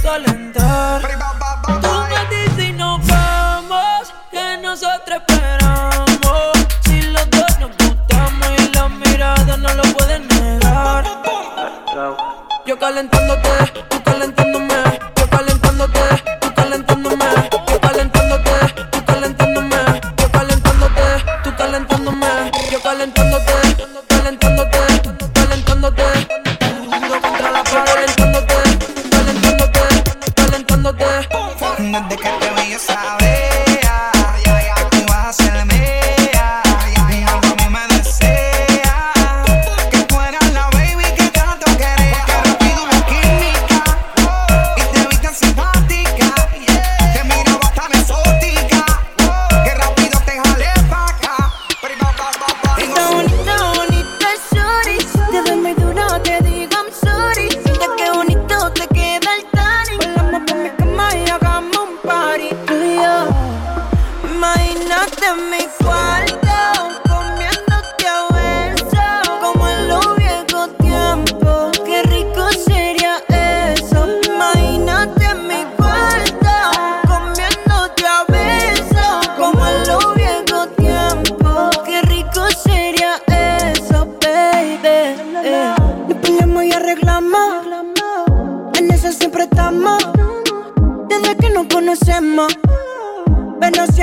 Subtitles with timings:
[0.05, 0.44] vamos,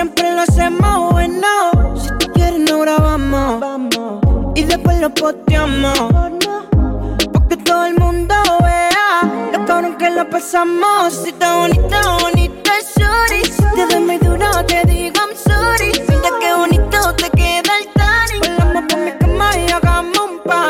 [0.03, 1.47] siempre lo hacemos bueno.
[1.97, 3.63] Si tú quieres, no grabamos.
[4.57, 5.97] Y después lo posteamos.
[7.33, 8.35] Porque todo el mundo
[8.65, 9.23] vea
[9.53, 11.15] lo cabrón que lo pasamos.
[11.23, 13.45] Si está bonita, bonita, sorry.
[13.45, 15.93] Si te doy muy duro, te digo I'm sorry.
[16.09, 18.57] Mira qué bonito te queda el tanning.
[18.57, 20.63] Volamos por mi cama y hagamos un party.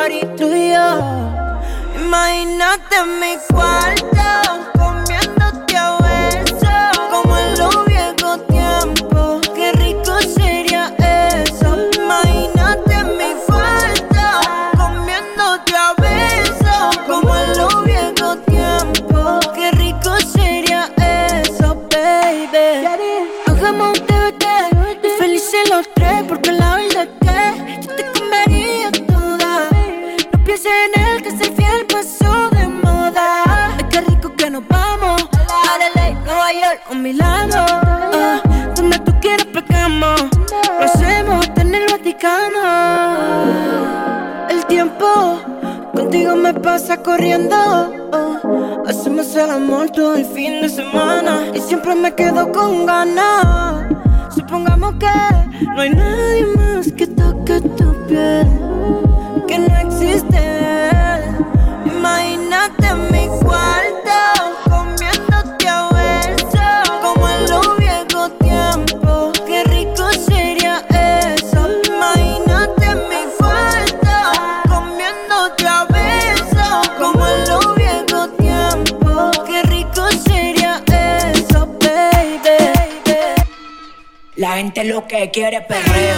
[25.83, 27.03] Tú y yo.
[35.63, 37.67] Imagínate mi cuarto con mi lado.
[37.69, 38.41] Ah,
[38.75, 40.21] donde tú quieras pegamos.
[40.79, 42.61] Lo hacemos hasta en el Vaticano.
[44.49, 45.41] El tiempo
[45.95, 47.57] contigo me pasa corriendo.
[48.13, 51.47] Oh, hacemos el amor todo el fin de semana.
[51.55, 53.87] Y siempre me quedo con ganas.
[54.35, 55.07] Supongamos que
[55.65, 58.62] no hay nadie más que toque tu piel.
[84.63, 86.15] Gente lo que quiere es perreo.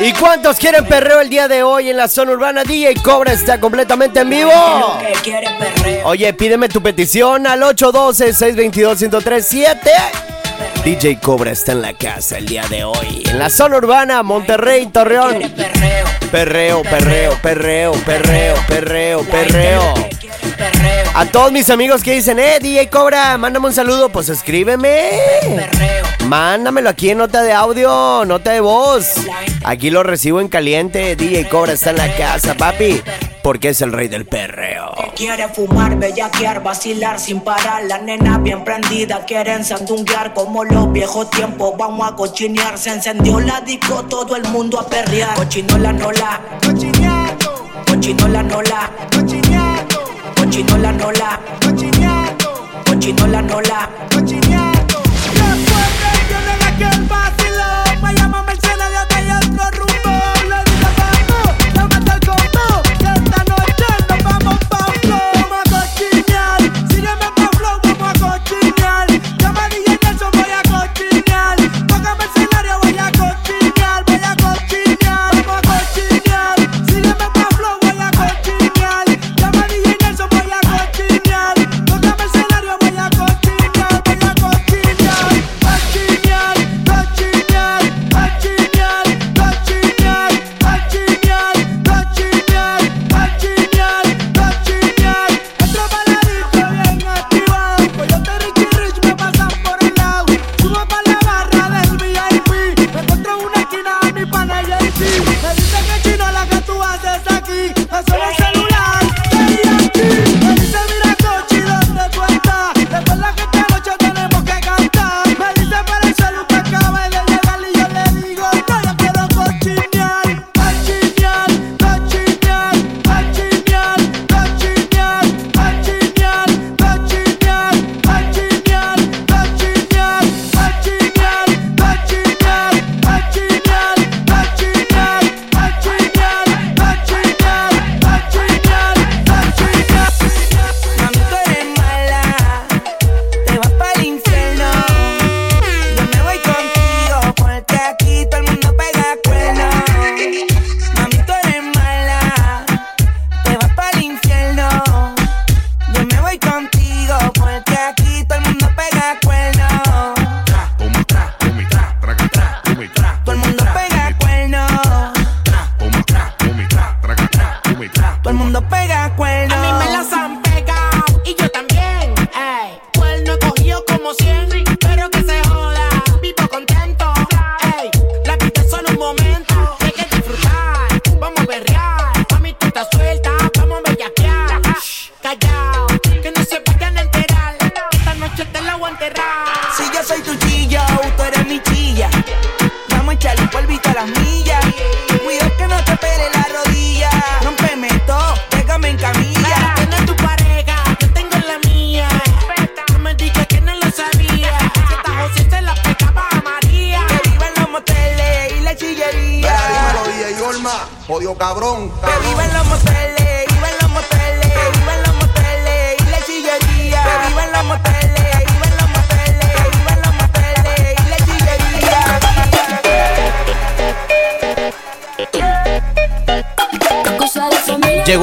[0.00, 2.62] ¿Y cuántos quieren perreo el día de hoy en la zona urbana?
[2.62, 4.52] DJ Cobra está completamente en vivo.
[6.04, 9.76] Oye, pídeme tu petición al 812-622-1037.
[10.84, 13.24] DJ Cobra está en la casa el día de hoy.
[13.28, 15.52] En la zona urbana, Monterrey, Torreón.
[16.30, 20.13] Perreo, perreo, perreo, perreo, perreo, perreo.
[21.16, 25.10] A todos mis amigos que dicen, eh, DJ Cobra, mándame un saludo, pues escríbeme.
[26.26, 29.14] Mándamelo aquí en nota de audio, nota de voz.
[29.62, 31.14] Aquí lo recibo en caliente.
[31.14, 33.00] DJ Cobra está en la casa, papi,
[33.42, 34.92] porque es el rey del perreo.
[35.14, 37.84] Quiere fumar, bellaquear, vacilar sin parar.
[37.84, 41.74] La nena bien prendida, quieren sandunguear como los viejos tiempos.
[41.78, 42.76] Vamos a cochinear.
[42.76, 45.36] Se encendió la disco, todo el mundo a perrear.
[45.36, 47.54] Cochino la nola, cochineado.
[47.86, 49.53] Cochino la nola, cochineado.
[50.54, 52.68] Cochino la nola, cochineado.
[52.86, 54.73] Cochino la nola, cochineado.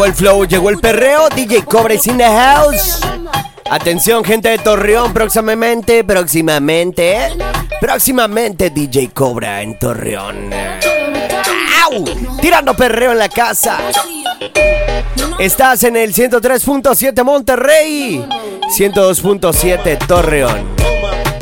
[0.05, 3.01] El flow, llegó el perreo, DJ Cobra is in the house.
[3.70, 7.38] Atención, gente de Torreón, próximamente, próximamente,
[7.79, 10.50] próximamente DJ Cobra en Torreón.
[11.84, 12.03] ¡Au!
[12.41, 13.77] Tirando perreo en la casa.
[15.38, 18.25] Estás en el 103.7 Monterrey,
[18.75, 20.67] 102.7 Torreón.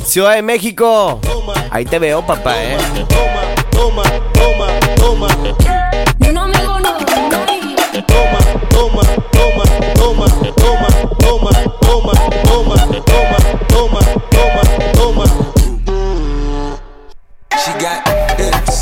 [0.03, 1.21] Ciudad de México.
[1.71, 2.77] Ahí te veo, papá, eh.
[2.93, 3.01] Ni
[5.03, 5.78] un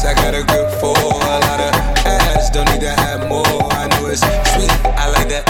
[0.07, 1.75] I got a grip for a lot of
[2.07, 2.49] ass.
[2.49, 3.43] Don't need to have more.
[3.43, 4.21] I know it's
[4.55, 5.43] sweet, I like that.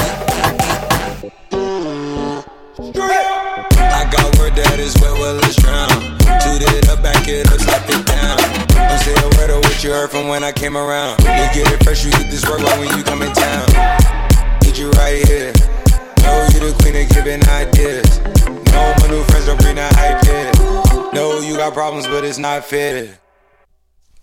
[3.78, 6.18] I got word that is wet, well it's drown.
[6.42, 8.38] Toot it up, back it up, slap it down.
[8.74, 11.20] Don't say a word of what you heard from when I came around.
[11.22, 13.70] You get it fresh, you get this work right when you come in town.
[14.66, 15.54] Need you right here.
[16.26, 18.10] Know you the queen of giving ideas.
[18.74, 20.50] No, my new friends don't bring that hype here.
[21.14, 23.20] No, you got problems, but it's not fair.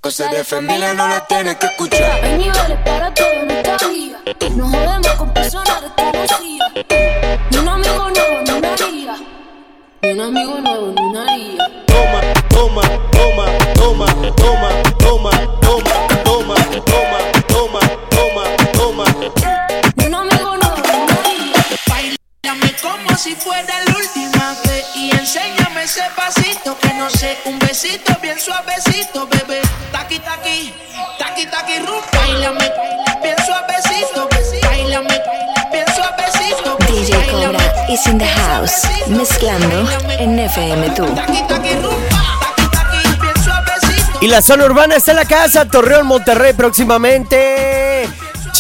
[0.05, 2.23] Cosas de familia no las tienes que escuchar.
[2.23, 4.19] Hay niveles para todo en esta vida.
[4.55, 6.73] No jodemos con personas desconocidas.
[7.51, 9.17] Ni un amigo nuevo, ni una haría.
[10.03, 11.69] Ni un amigo nuevo, ni una haría.
[11.89, 11.95] Ni
[22.55, 27.59] Bailame como si fuera la última vez y enséñame ese pasito que no sé, un
[27.59, 29.61] besito bien suavecito, bebé.
[29.91, 30.73] Taqui taqui,
[31.19, 32.01] taqui taqui rum.
[32.13, 32.71] Bailame
[33.23, 34.29] bien suavecito,
[34.63, 35.21] bailame
[35.73, 36.77] bien suavecito.
[36.87, 41.07] DJ Cobra is in the house, mezclando en FM tú.
[41.15, 41.97] Taqui taqui rum,
[42.41, 44.19] taqui taqui bien suavecito.
[44.21, 47.54] Y la zona urbana está en la casa, Torreón, Monterrey próximamente,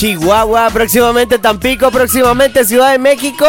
[0.05, 3.47] Chihuahua próximamente, Tampico próximamente, Ciudad de México.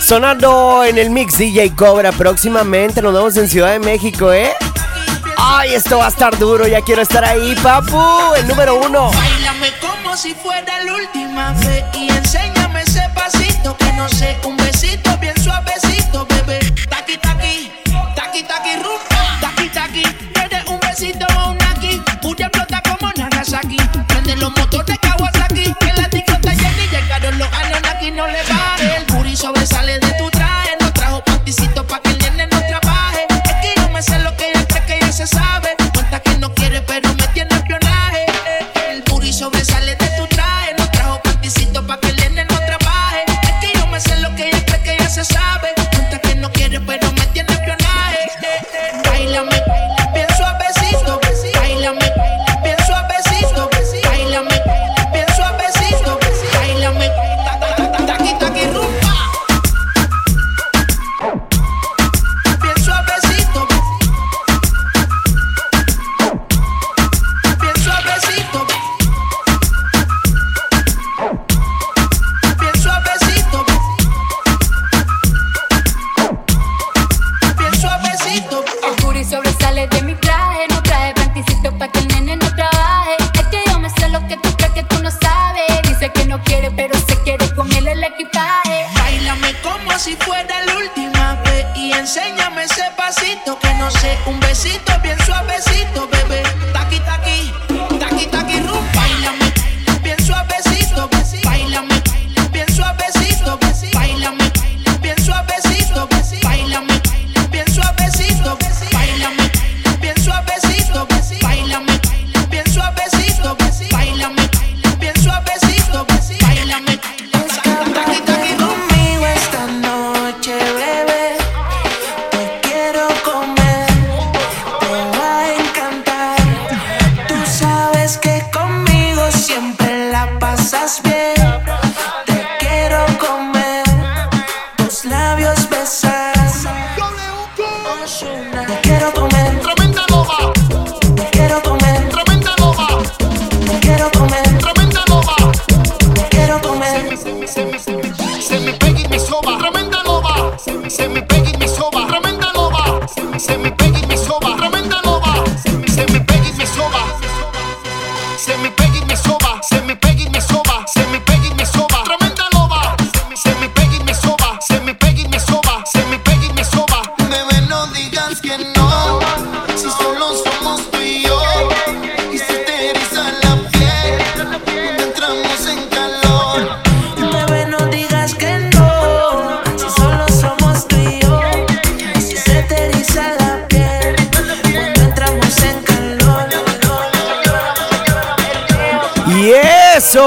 [0.00, 4.50] Sonando en el mix DJ Cobra próximamente, nos vemos en Ciudad de México, ¿eh?
[5.36, 9.12] Ay, esto va a estar duro, ya quiero estar ahí, papu, el número uno.
[9.12, 14.56] Bailame como si fuera la última vez y enséñame ese pasito que no sé, un
[14.56, 16.58] besito bien suavecito, bebé.
[16.88, 17.70] Taqui taqui,
[18.16, 18.98] taqui taqui rum,
[19.40, 20.02] taqui taqui.
[20.34, 21.29] Eres un besito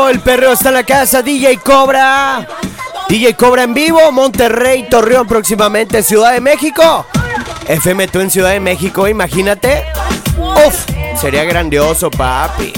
[0.10, 2.48] el perreo está en la casa, DJ Cobra.
[3.08, 7.06] DJ Cobra en vivo, Monterrey, Torreón próximamente, Ciudad de México.
[7.68, 9.84] FM tú en Ciudad de México, imagínate.
[10.38, 10.86] Uf,
[11.20, 12.74] sería grandioso, papi.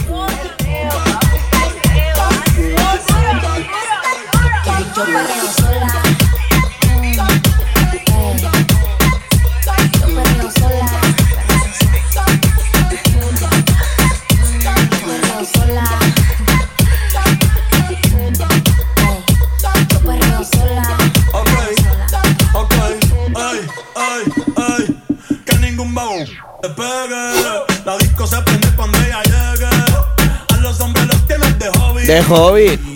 [32.05, 32.94] De hobby.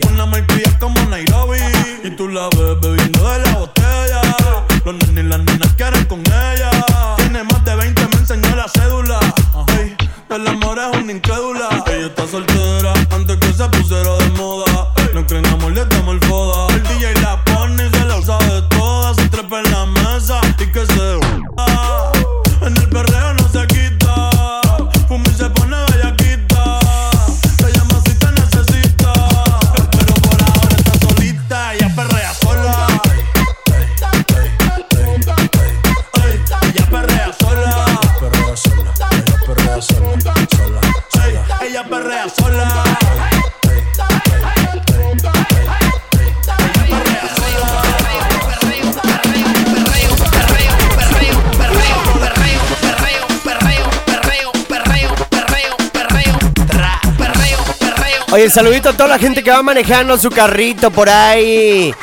[58.49, 61.93] Oye, saludito a toda la gente que va manejando su carrito por ahí.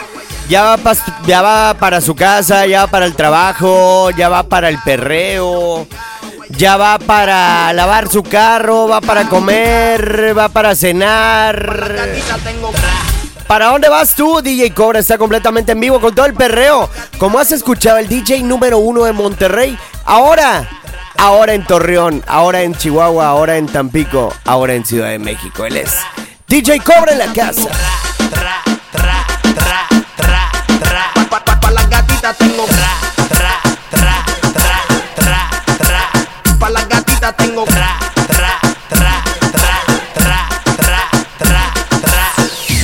[0.48, 0.92] Ya va,
[1.26, 5.88] ya va para su casa, ya va para el trabajo, ya va para el perreo,
[6.50, 11.98] ya va para lavar su carro, va para comer, va para cenar.
[13.48, 14.40] ¿Para dónde vas tú?
[14.40, 16.88] DJ Cobra está completamente en vivo con todo el perreo.
[17.18, 19.76] Como has escuchado, el DJ número uno de Monterrey.
[20.04, 20.68] Ahora,
[21.18, 25.66] ahora en Torreón, ahora en Chihuahua, ahora en Tampico, ahora en Ciudad de México.
[25.66, 25.96] Él es
[26.48, 27.68] DJ Cobra en la casa.
[31.28, 32.64] Pa, pa, pa las gatitas tengo
[36.60, 37.64] Pa las gatitas tengo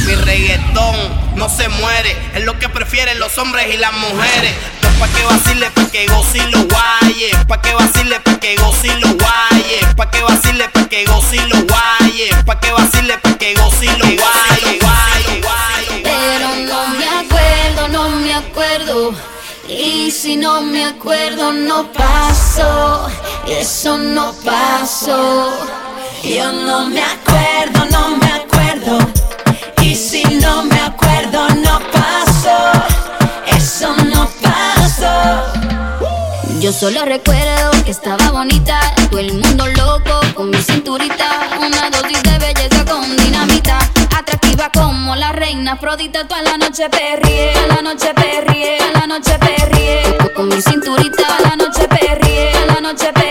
[0.07, 4.55] Mi reggaetón no se muere, es lo que prefieren los hombres y las mujeres.
[4.83, 7.31] No pa' que vacile, pa' que goce y lo guaye.
[7.49, 9.81] Pa' que vacile, pa' que goce y lo guaye.
[9.97, 12.31] Pa' que vacile, pa' que goce y lo guaye.
[12.45, 13.19] Pa' que vacile,
[16.03, 19.13] Pero no me acuerdo, no me acuerdo.
[19.69, 23.09] Y si no me acuerdo, no pasó.
[23.47, 25.51] Eso no pasó.
[26.23, 28.99] Yo no me acuerdo, no me acuerdo.
[29.81, 32.73] Y si no me acuerdo, no pasó.
[33.47, 35.53] Eso no pasó.
[36.61, 38.79] Yo solo recuerdo que estaba bonita,
[39.11, 42.22] todo el mundo loco con mi cinturita, una dosis
[44.73, 49.39] como la reina Afrodita, toda la noche perrié, toda la noche perrié, toda la noche
[49.39, 50.03] perrié,
[50.35, 53.22] con mi cinturita, toda la noche perrié, toda la noche perrié,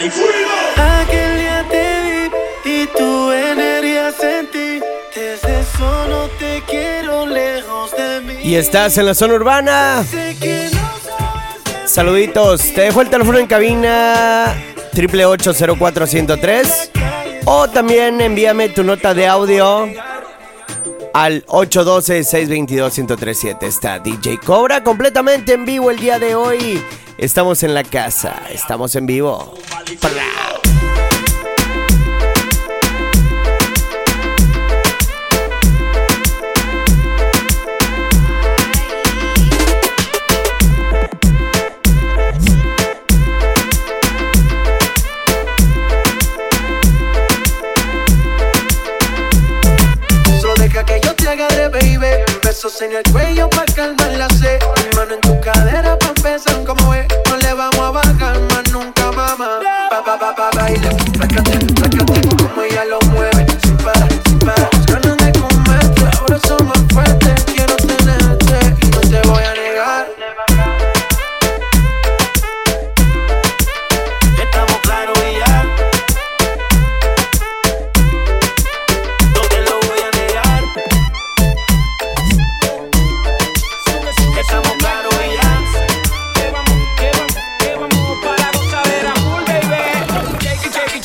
[0.00, 0.10] y
[0.80, 2.30] Aquel día te vi
[2.70, 4.80] y tu energía sentí.
[5.14, 8.34] Desde eso no te quiero lejos de mí.
[8.42, 10.04] Y estás en la zona urbana.
[10.08, 10.80] Sé que no
[11.86, 12.74] Saluditos.
[12.74, 14.54] Te dejo el teléfono en cabina
[14.92, 16.90] triple ocho cero cuatro ciento tres.
[17.44, 19.88] O también envíame tu nota de audio
[21.14, 23.62] al 812-622-1037.
[23.62, 26.82] Está DJ Cobra completamente en vivo el día de hoy.
[27.18, 29.54] Estamos en la casa, estamos en vivo.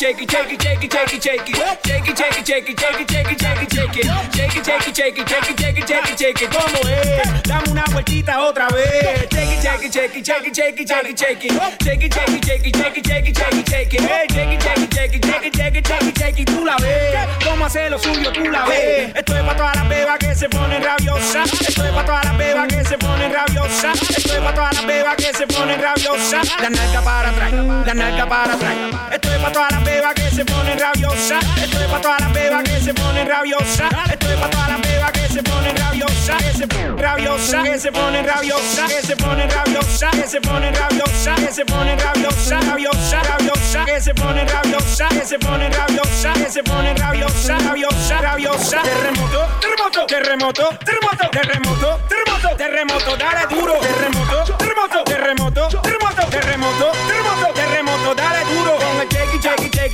[0.01, 2.41] Shake it, shake it, shake it, shake it, shake it, shake it, shake it.
[2.41, 4.05] Shake it, shake it, shake it, shake it, shake it, shake it, shake it.
[4.33, 6.49] Shake it, shake it, shake it, shake it, shake it.
[6.49, 7.43] ¿Cómo es?
[7.43, 9.29] Dame una vueltita otra vez.
[9.29, 11.51] Shake it, shake it, shake it, shake it, shake it, shake it, shake it.
[11.83, 14.01] Shake it, shake it, shake it, shake it, shake it, shake it, shake it.
[14.01, 16.47] Hey, shake it, shake it, shake it, shake it, shake it, shake it, shake it.
[16.49, 17.27] Tú la ves.
[17.45, 19.15] Cómo hace lo suyo, tú la ves.
[19.15, 21.53] Esto es para todas las bebas que se ponen rabiosas.
[21.61, 24.01] Esto es para todas las bebas que se ponen rabiosas.
[24.01, 26.47] Esto es para todas las bebas que se ponen rabiosas.
[26.59, 28.73] La nalga para atrás, la nalga para atrás.
[29.11, 31.43] Esto es para todas las bebas que se ponen rabiosas.
[31.57, 33.91] Esto es para todas las que se ponen rabiosas.
[34.11, 36.43] Esto es para todas las que se ponen rabiosas.
[36.43, 40.75] Que se ponen rabiosas, que se ponen rabiosas, que se ponen rabiosas, que se ponen
[40.75, 46.37] rabiosas, que se ponen rabiosas, rabiosa, rabiosa, que se ponen rabiosas, que se ponen rabiosas,
[46.37, 48.81] que se ponen rabiosas, rabiosa, rabiosa.
[48.83, 53.73] Terremoto, terremoto, terremoto, terremoto, terremoto, terremoto, terremoto, dale duro.
[53.79, 57.50] Terremoto, terremoto, terremoto, terremoto, terremoto, terremoto,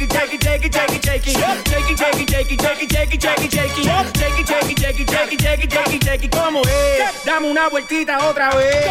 [0.07, 1.67] it, shake it, shake it, shake it, shake it, shake it, shake it.
[1.67, 3.83] Shake it, shake it, shake it, shake it, shake it, shake it, shake it.
[4.17, 6.31] Shake it, shake it, shake it, shake it, shake it, shake it, shake it.
[6.31, 7.25] ¿Cómo es?
[7.25, 8.87] Dame una vueltita otra vez.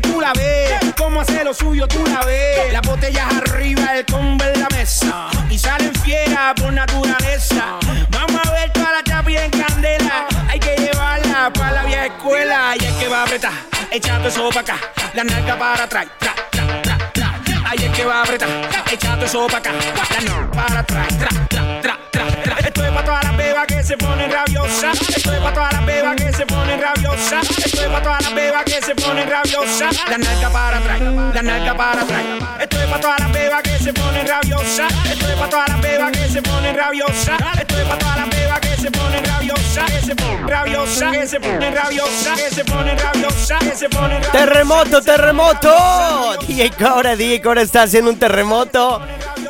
[0.00, 0.72] Tú la ves.
[0.96, 2.72] Cómo hace lo suyo, tú la ves.
[2.72, 5.28] Las botellas arriba, el combo en la mesa.
[5.50, 7.78] Y salen fieras por naturaleza.
[8.10, 10.31] Vamos a ver toda la chapa en candela.
[11.42, 12.74] Llevarla para la vieja escuela.
[12.78, 13.52] Y es que va a apretar,
[13.90, 14.76] echando eso para acá.
[15.14, 16.06] La nalga para atrás.
[16.18, 17.72] Tra, tra, tra, tra.
[17.74, 18.48] Es que va a apretar,
[18.90, 19.72] echando eso para acá.
[19.72, 21.08] La nalga para atrás.
[21.18, 22.58] Tra, tra, tra, tra.
[22.58, 25.00] Esto es para todas las bebas que se ponen rabiosas.
[25.00, 27.50] Esto es para todas las bebas que se ponen rabiosas.
[27.50, 29.96] Esto es para todas las bebas que se ponen rabiosas.
[30.08, 32.22] La nalga para atrás, la nalga para atrás.
[32.60, 34.92] Esto es para todas las bebas que se ponen rabiosas.
[35.10, 37.40] Esto es para todas las bebas que se ponen rabiosas.
[37.58, 38.41] Esto es para todas las bebas
[38.82, 39.90] se ponen rabiosas.
[39.90, 43.88] Que se ponen rabiosas, que se se ponen rabiosas, que se.
[44.32, 46.36] Terremoto, terremoto.
[46.46, 49.00] DJ Cobra, DJ Cobra está haciendo un terremoto.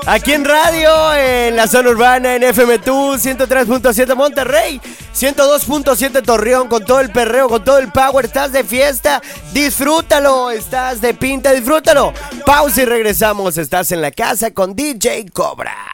[0.05, 4.81] Aquí en radio, en la zona urbana, en FM2, 103.7 Monterrey,
[5.14, 8.25] 102.7 Torreón, con todo el perreo, con todo el power.
[8.25, 10.51] Estás de fiesta, disfrútalo.
[10.51, 12.12] Estás de pinta, disfrútalo.
[12.45, 13.57] Pausa y regresamos.
[13.57, 15.92] Estás en la casa con DJ Cobra.